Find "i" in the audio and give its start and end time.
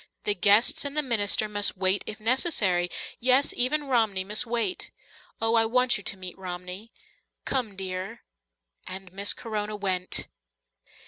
5.53-5.67